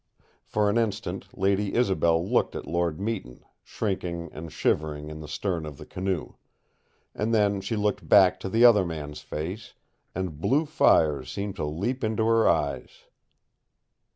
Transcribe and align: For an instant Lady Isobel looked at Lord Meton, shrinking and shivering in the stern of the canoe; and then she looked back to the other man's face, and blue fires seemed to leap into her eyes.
For 0.41 0.67
an 0.67 0.79
instant 0.79 1.27
Lady 1.37 1.75
Isobel 1.75 2.27
looked 2.27 2.55
at 2.55 2.65
Lord 2.65 2.99
Meton, 2.99 3.45
shrinking 3.63 4.29
and 4.33 4.51
shivering 4.51 5.11
in 5.11 5.19
the 5.19 5.27
stern 5.27 5.63
of 5.63 5.77
the 5.77 5.85
canoe; 5.85 6.33
and 7.13 7.31
then 7.35 7.61
she 7.61 7.75
looked 7.75 8.09
back 8.09 8.39
to 8.39 8.49
the 8.49 8.65
other 8.65 8.83
man's 8.83 9.19
face, 9.19 9.75
and 10.15 10.41
blue 10.41 10.65
fires 10.65 11.29
seemed 11.29 11.55
to 11.57 11.65
leap 11.65 12.03
into 12.03 12.25
her 12.25 12.49
eyes. 12.49 12.89